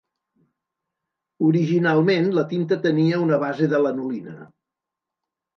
[1.49, 4.35] Originalment, la tinta tenia una base de lanolina.